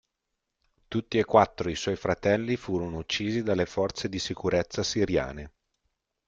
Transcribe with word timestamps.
Tutti 0.87 1.19
e 1.19 1.25
quattro 1.25 1.69
i 1.69 1.75
suoi 1.75 1.95
fratelli 1.95 2.55
furono 2.57 2.97
uccisi 2.97 3.43
dalle 3.43 3.67
forze 3.67 4.09
di 4.09 4.17
sicurezza 4.17 4.81
siriane. 4.81 5.51